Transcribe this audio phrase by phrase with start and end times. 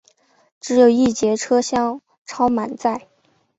[0.59, 3.07] 只有一节车厢超满载